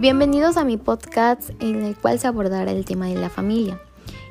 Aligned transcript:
Bienvenidos 0.00 0.56
a 0.56 0.64
mi 0.64 0.78
podcast 0.78 1.50
en 1.60 1.84
el 1.84 1.94
cual 1.94 2.18
se 2.18 2.26
abordará 2.26 2.70
el 2.70 2.86
tema 2.86 3.08
de 3.08 3.16
la 3.16 3.28
familia. 3.28 3.78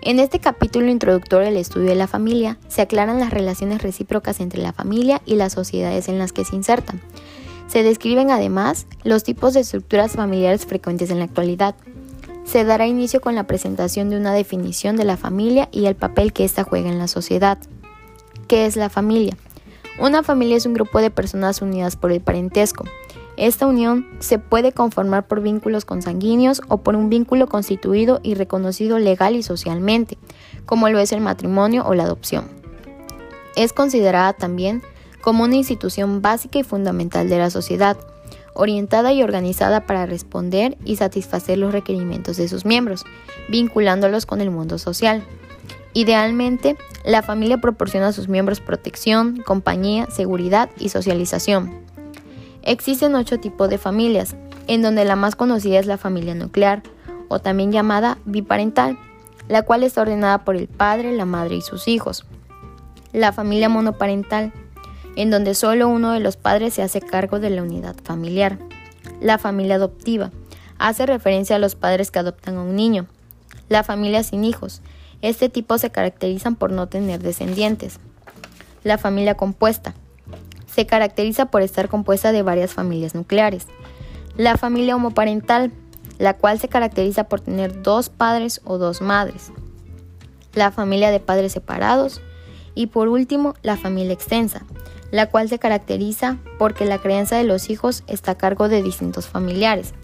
En 0.00 0.18
este 0.18 0.40
capítulo 0.40 0.88
introductorio 0.88 1.48
del 1.48 1.58
estudio 1.58 1.90
de 1.90 1.94
la 1.94 2.06
familia 2.06 2.56
se 2.68 2.80
aclaran 2.80 3.20
las 3.20 3.34
relaciones 3.34 3.82
recíprocas 3.82 4.40
entre 4.40 4.62
la 4.62 4.72
familia 4.72 5.20
y 5.26 5.34
las 5.34 5.52
sociedades 5.52 6.08
en 6.08 6.18
las 6.18 6.32
que 6.32 6.46
se 6.46 6.56
insertan. 6.56 7.02
Se 7.66 7.82
describen 7.82 8.30
además 8.30 8.86
los 9.04 9.24
tipos 9.24 9.52
de 9.52 9.60
estructuras 9.60 10.12
familiares 10.12 10.64
frecuentes 10.64 11.10
en 11.10 11.18
la 11.18 11.26
actualidad. 11.26 11.74
Se 12.46 12.64
dará 12.64 12.86
inicio 12.86 13.20
con 13.20 13.34
la 13.34 13.46
presentación 13.46 14.08
de 14.08 14.16
una 14.16 14.32
definición 14.32 14.96
de 14.96 15.04
la 15.04 15.18
familia 15.18 15.68
y 15.70 15.84
el 15.84 15.96
papel 15.96 16.32
que 16.32 16.46
ésta 16.46 16.64
juega 16.64 16.88
en 16.88 16.98
la 16.98 17.08
sociedad. 17.08 17.58
¿Qué 18.46 18.64
es 18.64 18.76
la 18.76 18.88
familia? 18.88 19.36
Una 20.00 20.22
familia 20.22 20.56
es 20.56 20.64
un 20.64 20.72
grupo 20.72 21.02
de 21.02 21.10
personas 21.10 21.60
unidas 21.60 21.96
por 21.96 22.10
el 22.10 22.22
parentesco. 22.22 22.86
Esta 23.38 23.68
unión 23.68 24.04
se 24.18 24.40
puede 24.40 24.72
conformar 24.72 25.28
por 25.28 25.40
vínculos 25.40 25.84
consanguíneos 25.84 26.60
o 26.66 26.78
por 26.78 26.96
un 26.96 27.08
vínculo 27.08 27.46
constituido 27.46 28.18
y 28.24 28.34
reconocido 28.34 28.98
legal 28.98 29.36
y 29.36 29.44
socialmente, 29.44 30.18
como 30.66 30.88
lo 30.88 30.98
es 30.98 31.12
el 31.12 31.20
matrimonio 31.20 31.84
o 31.86 31.94
la 31.94 32.02
adopción. 32.02 32.48
Es 33.54 33.72
considerada 33.72 34.32
también 34.32 34.82
como 35.20 35.44
una 35.44 35.54
institución 35.54 36.20
básica 36.20 36.58
y 36.58 36.64
fundamental 36.64 37.28
de 37.28 37.38
la 37.38 37.50
sociedad, 37.50 37.96
orientada 38.54 39.12
y 39.12 39.22
organizada 39.22 39.86
para 39.86 40.04
responder 40.04 40.76
y 40.84 40.96
satisfacer 40.96 41.58
los 41.58 41.72
requerimientos 41.72 42.38
de 42.38 42.48
sus 42.48 42.64
miembros, 42.64 43.04
vinculándolos 43.48 44.26
con 44.26 44.40
el 44.40 44.50
mundo 44.50 44.78
social. 44.78 45.22
Idealmente, 45.92 46.76
la 47.04 47.22
familia 47.22 47.58
proporciona 47.58 48.08
a 48.08 48.12
sus 48.12 48.28
miembros 48.28 48.60
protección, 48.60 49.36
compañía, 49.46 50.08
seguridad 50.10 50.70
y 50.76 50.88
socialización. 50.88 51.87
Existen 52.68 53.14
ocho 53.14 53.40
tipos 53.40 53.70
de 53.70 53.78
familias, 53.78 54.36
en 54.66 54.82
donde 54.82 55.06
la 55.06 55.16
más 55.16 55.36
conocida 55.36 55.78
es 55.78 55.86
la 55.86 55.96
familia 55.96 56.34
nuclear, 56.34 56.82
o 57.28 57.38
también 57.38 57.72
llamada 57.72 58.18
biparental, 58.26 58.98
la 59.48 59.62
cual 59.62 59.84
está 59.84 60.02
ordenada 60.02 60.44
por 60.44 60.54
el 60.54 60.68
padre, 60.68 61.12
la 61.12 61.24
madre 61.24 61.56
y 61.56 61.62
sus 61.62 61.88
hijos. 61.88 62.26
La 63.14 63.32
familia 63.32 63.70
monoparental, 63.70 64.52
en 65.16 65.30
donde 65.30 65.54
solo 65.54 65.88
uno 65.88 66.12
de 66.12 66.20
los 66.20 66.36
padres 66.36 66.74
se 66.74 66.82
hace 66.82 67.00
cargo 67.00 67.40
de 67.40 67.48
la 67.48 67.62
unidad 67.62 67.96
familiar. 68.04 68.58
La 69.22 69.38
familia 69.38 69.76
adoptiva, 69.76 70.30
hace 70.76 71.06
referencia 71.06 71.56
a 71.56 71.60
los 71.60 71.74
padres 71.74 72.10
que 72.10 72.18
adoptan 72.18 72.58
a 72.58 72.62
un 72.64 72.76
niño. 72.76 73.06
La 73.70 73.82
familia 73.82 74.22
sin 74.24 74.44
hijos, 74.44 74.82
este 75.22 75.48
tipo 75.48 75.78
se 75.78 75.88
caracterizan 75.88 76.54
por 76.54 76.70
no 76.70 76.86
tener 76.86 77.22
descendientes. 77.22 77.98
La 78.84 78.98
familia 78.98 79.36
compuesta 79.36 79.94
se 80.78 80.86
caracteriza 80.86 81.46
por 81.46 81.62
estar 81.62 81.88
compuesta 81.88 82.30
de 82.30 82.42
varias 82.42 82.72
familias 82.72 83.12
nucleares. 83.12 83.66
La 84.36 84.56
familia 84.56 84.94
homoparental, 84.94 85.72
la 86.18 86.34
cual 86.34 86.60
se 86.60 86.68
caracteriza 86.68 87.24
por 87.24 87.40
tener 87.40 87.82
dos 87.82 88.10
padres 88.10 88.60
o 88.62 88.78
dos 88.78 89.00
madres. 89.00 89.50
La 90.54 90.70
familia 90.70 91.10
de 91.10 91.18
padres 91.18 91.50
separados. 91.50 92.20
Y 92.76 92.86
por 92.86 93.08
último, 93.08 93.54
la 93.62 93.76
familia 93.76 94.12
extensa, 94.12 94.64
la 95.10 95.26
cual 95.26 95.48
se 95.48 95.58
caracteriza 95.58 96.36
porque 96.60 96.84
la 96.84 96.98
crianza 96.98 97.36
de 97.36 97.42
los 97.42 97.70
hijos 97.70 98.04
está 98.06 98.30
a 98.30 98.38
cargo 98.38 98.68
de 98.68 98.80
distintos 98.80 99.26
familiares. 99.26 99.94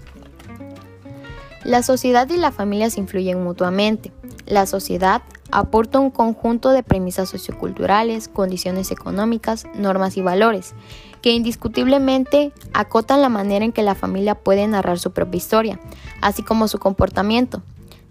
La 1.63 1.85
sociedad 1.85 2.29
y 2.31 2.37
la 2.37 2.51
familia 2.51 2.91
se 2.91 2.99
influyen 2.99 3.45
mutuamente. 3.45 4.11
La 4.45 4.67
sociedad 4.67 5.23
aporta 5.55 6.01
un 6.01 6.11
conjunto 6.11 6.71
de 6.71 6.83
premisas 6.83 7.29
socioculturales, 7.29 8.27
condiciones 8.27 8.91
económicas, 8.91 9.67
normas 9.77 10.17
y 10.17 10.21
valores, 10.21 10.75
que 11.23 11.31
indiscutiblemente 11.31 12.53
acotan 12.73 13.23
la 13.23 13.29
manera 13.29 13.65
en 13.65 13.71
que 13.71 13.85
la 13.85 13.95
familia 13.95 14.35
puede 14.35 14.67
narrar 14.67 14.99
su 14.99 15.13
propia 15.13 15.39
historia, 15.39 15.81
así 16.21 16.43
como 16.43 16.67
su 16.67 16.79
comportamiento. 16.79 17.63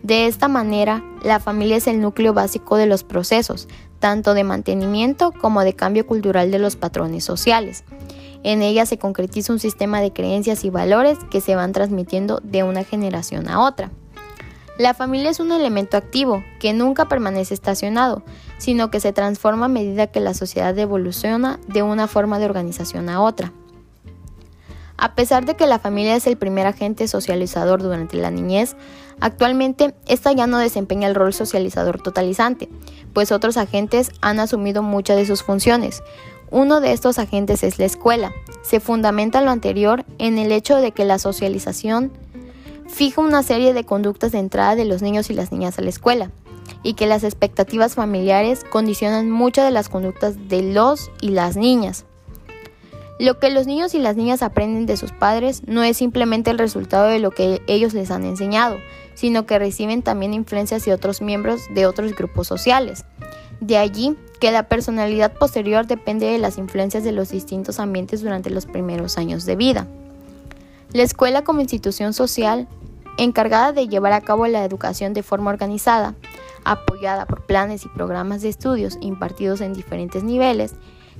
De 0.02 0.26
esta 0.26 0.48
manera, 0.48 1.04
la 1.22 1.42
familia 1.42 1.76
es 1.76 1.88
el 1.88 2.00
núcleo 2.00 2.34
básico 2.34 2.78
de 2.78 2.88
los 2.88 3.04
procesos, 3.04 3.68
tanto 4.00 4.34
de 4.34 4.46
mantenimiento 4.46 5.34
como 5.34 5.64
de 5.64 5.76
cambio 5.76 6.08
cultural 6.08 6.50
de 6.50 6.60
los 6.60 6.78
patrones 6.78 7.26
sociales. 7.26 7.84
En 8.44 8.62
ella 8.62 8.86
se 8.86 8.98
concretiza 8.98 9.52
un 9.52 9.60
sistema 9.60 10.00
de 10.00 10.14
creencias 10.14 10.64
y 10.64 10.70
valores 10.70 11.18
que 11.30 11.42
se 11.42 11.56
van 11.56 11.74
transmitiendo 11.74 12.40
de 12.42 12.64
una 12.64 12.86
generación 12.86 13.50
a 13.50 13.66
otra. 13.66 13.92
La 14.78 14.96
familia 14.96 15.30
es 15.30 15.40
un 15.40 15.52
elemento 15.52 15.98
activo 15.98 16.44
que 16.60 16.74
nunca 16.74 17.08
permanece 17.08 17.54
estacionado, 17.54 18.24
sino 18.58 18.90
que 18.90 19.00
se 19.00 19.14
transforma 19.14 19.66
a 19.66 19.70
medida 19.70 20.08
que 20.08 20.20
la 20.20 20.34
sociedad 20.34 20.78
evoluciona 20.80 21.60
de 21.68 21.84
una 21.84 22.08
forma 22.08 22.40
de 22.40 22.46
organización 22.46 23.08
a 23.10 23.22
otra. 23.22 23.52
A 24.98 25.16
pesar 25.16 25.46
de 25.46 25.56
que 25.56 25.68
la 25.68 25.80
familia 25.80 26.16
es 26.16 26.26
el 26.28 26.38
primer 26.38 26.66
agente 26.66 27.08
socializador 27.08 27.84
durante 27.84 28.18
la 28.18 28.32
niñez, 28.32 28.76
actualmente 29.20 29.94
esta 30.08 30.32
ya 30.32 30.48
no 30.48 30.58
desempeña 30.58 31.08
el 31.08 31.16
rol 31.16 31.34
socializador 31.34 32.02
totalizante, 32.02 32.70
pues 33.14 33.32
otros 33.32 33.58
agentes 33.58 34.12
han 34.22 34.40
asumido 34.40 34.82
muchas 34.82 35.18
de 35.18 35.26
sus 35.26 35.44
funciones, 35.44 36.02
uno 36.54 36.82
de 36.82 36.94
estos 36.94 37.18
agentes 37.18 37.64
es 37.64 37.80
la 37.80 37.86
escuela. 37.86 38.32
Se 38.62 38.80
fundamenta 38.80 39.42
lo 39.42 39.50
anterior 39.50 40.06
en 40.20 40.38
el 40.38 40.52
hecho 40.52 40.78
de 40.78 40.92
que 40.92 41.04
la 41.04 41.18
socialización 41.18 42.12
fija 42.94 43.22
una 43.22 43.44
serie 43.44 43.74
de 43.74 43.84
conductas 43.84 44.32
de 44.32 44.40
entrada 44.40 44.76
de 44.76 44.86
los 44.86 45.02
niños 45.02 45.30
y 45.30 45.34
las 45.34 45.52
niñas 45.52 45.78
a 45.78 45.82
la 45.82 45.90
escuela 45.90 46.32
y 46.84 46.94
que 46.94 47.08
las 47.08 47.24
expectativas 47.24 47.96
familiares 47.96 48.64
condicionan 48.70 49.30
muchas 49.30 49.66
de 49.66 49.72
las 49.72 49.90
conductas 49.90 50.48
de 50.48 50.62
los 50.62 51.12
y 51.22 51.30
las 51.30 51.58
niñas. 51.58 52.06
Lo 53.20 53.40
que 53.40 53.50
los 53.50 53.68
niños 53.68 53.94
y 53.94 54.00
las 54.00 54.16
niñas 54.16 54.42
aprenden 54.42 54.86
de 54.86 54.98
sus 54.98 55.12
padres 55.12 55.64
no 55.68 55.84
es 55.84 55.98
simplemente 55.98 56.52
el 56.52 56.58
resultado 56.58 57.08
de 57.08 57.20
lo 57.20 57.32
que 57.32 57.62
ellos 57.68 57.94
les 57.94 58.12
han 58.12 58.26
enseñado, 58.26 58.78
sino 59.14 59.46
que 59.46 59.60
reciben 59.60 60.02
también 60.02 60.34
influencias 60.34 60.84
de 60.86 60.94
otros 60.94 61.22
miembros 61.22 61.62
de 61.74 61.86
otros 61.86 62.14
grupos 62.16 62.48
sociales. 62.48 63.06
De 63.62 63.78
allí 63.78 64.18
que 64.40 64.52
la 64.52 64.68
personalidad 64.68 65.34
posterior 65.34 65.88
depende 65.88 66.26
de 66.26 66.38
las 66.38 66.58
influencias 66.58 67.04
de 67.04 67.12
los 67.12 67.30
distintos 67.30 67.80
ambientes 67.80 68.22
durante 68.22 68.50
los 68.50 68.66
primeros 68.66 69.18
años 69.18 69.46
de 69.46 69.56
vida. 69.56 69.88
La 70.92 71.04
escuela 71.04 71.44
como 71.44 71.62
institución 71.62 72.14
social, 72.14 72.68
encargada 73.18 73.72
de 73.74 73.88
llevar 73.88 74.14
a 74.14 74.22
cabo 74.22 74.48
la 74.48 74.66
educación 74.66 75.14
de 75.14 75.24
forma 75.24 75.52
organizada, 75.52 76.16
apoyada 76.64 77.26
por 77.26 77.46
planes 77.46 77.86
y 77.86 77.90
programas 77.90 78.42
de 78.42 78.50
estudios 78.50 78.98
impartidos 79.02 79.62
en 79.62 79.74
diferentes 79.74 80.24
niveles, 80.24 80.76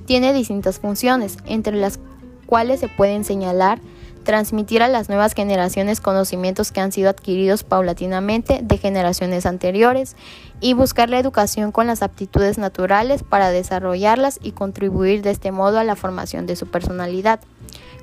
tiene 0.06 0.32
distintas 0.32 0.78
funciones, 0.78 1.38
entre 1.46 1.76
las 1.76 1.98
cuales 2.46 2.80
se 2.80 2.88
pueden 2.88 3.24
señalar 3.24 3.80
transmitir 4.24 4.82
a 4.82 4.88
las 4.88 5.08
nuevas 5.08 5.34
generaciones 5.34 6.00
conocimientos 6.00 6.72
que 6.72 6.80
han 6.80 6.90
sido 6.90 7.10
adquiridos 7.10 7.62
paulatinamente 7.62 8.60
de 8.62 8.78
generaciones 8.78 9.46
anteriores 9.46 10.16
y 10.60 10.72
buscar 10.72 11.10
la 11.10 11.18
educación 11.18 11.70
con 11.70 11.86
las 11.86 12.02
aptitudes 12.02 12.58
naturales 12.58 13.22
para 13.22 13.50
desarrollarlas 13.50 14.40
y 14.42 14.52
contribuir 14.52 15.22
de 15.22 15.30
este 15.30 15.52
modo 15.52 15.78
a 15.78 15.84
la 15.84 15.94
formación 15.94 16.46
de 16.46 16.56
su 16.56 16.66
personalidad. 16.66 17.40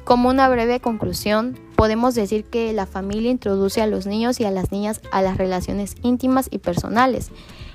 Como 0.03 0.29
una 0.29 0.47
breve 0.49 0.79
conclusión, 0.79 1.59
podemos 1.75 2.15
decir 2.15 2.45
que 2.45 2.73
la 2.73 2.85
familia 2.85 3.31
introduce 3.31 3.81
a 3.81 3.87
los 3.87 4.05
niños 4.05 4.39
y 4.39 4.45
a 4.45 4.51
las 4.51 4.71
niñas 4.71 5.01
a 5.11 5.21
las 5.21 5.37
relaciones 5.37 5.95
íntimas 6.01 6.47
y 6.49 6.59
personales 6.59 7.31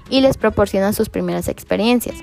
y 0.09 0.21
les 0.21 0.37
proporciona 0.37 0.93
sus 0.93 1.09
primeras 1.09 1.49
experiencias. 1.49 2.17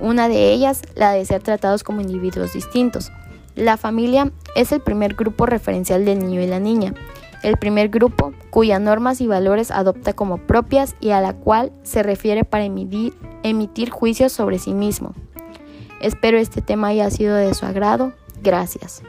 Una 0.00 0.28
de 0.28 0.52
ellas, 0.52 0.82
la 0.94 1.12
de 1.12 1.24
ser 1.24 1.42
tratados 1.42 1.82
como 1.82 2.00
individuos 2.00 2.52
distintos. 2.52 3.10
La 3.58 3.76
familia 3.76 4.30
es 4.54 4.70
el 4.70 4.80
primer 4.80 5.14
grupo 5.14 5.44
referencial 5.44 6.04
del 6.04 6.20
niño 6.20 6.40
y 6.40 6.46
la 6.46 6.60
niña, 6.60 6.94
el 7.42 7.56
primer 7.56 7.88
grupo 7.88 8.32
cuyas 8.50 8.80
normas 8.80 9.20
y 9.20 9.26
valores 9.26 9.72
adopta 9.72 10.12
como 10.12 10.38
propias 10.38 10.94
y 11.00 11.10
a 11.10 11.20
la 11.20 11.32
cual 11.32 11.72
se 11.82 12.04
refiere 12.04 12.44
para 12.44 12.66
emitir, 12.66 13.14
emitir 13.42 13.90
juicios 13.90 14.32
sobre 14.32 14.60
sí 14.60 14.74
mismo. 14.74 15.12
Espero 16.00 16.38
este 16.38 16.62
tema 16.62 16.86
haya 16.86 17.10
sido 17.10 17.34
de 17.34 17.52
su 17.52 17.66
agrado. 17.66 18.12
Gracias. 18.44 19.02